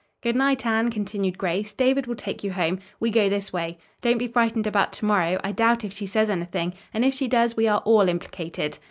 "Good 0.23 0.35
night, 0.35 0.65
Anne," 0.65 0.89
continued 0.89 1.37
Grace. 1.37 1.73
"David 1.73 2.07
will 2.07 2.15
take 2.15 2.43
you 2.43 2.53
home. 2.53 2.79
We 2.99 3.11
go 3.11 3.29
this 3.29 3.53
way. 3.53 3.77
Don't 4.01 4.17
be 4.17 4.27
frightened 4.27 4.65
about 4.65 4.91
to 4.93 5.05
morrow. 5.05 5.39
I 5.43 5.51
doubt 5.51 5.83
if 5.83 5.93
she 5.93 6.07
says 6.07 6.27
anything; 6.27 6.73
and 6.91 7.05
if 7.05 7.13
she 7.13 7.27
does, 7.27 7.55
we 7.55 7.67
are 7.67 7.83
all 7.85 8.09
implicated." 8.09 8.79